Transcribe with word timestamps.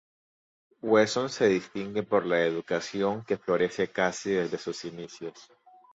Wesson 0.81 1.29
se 1.29 1.45
distingue 1.47 2.01
por 2.01 2.25
la 2.25 2.43
educación 2.43 3.23
que 3.23 3.37
florece 3.37 3.89
casi 3.91 4.31
desde 4.31 4.57
sus 4.57 4.83
inicios. 4.85 5.47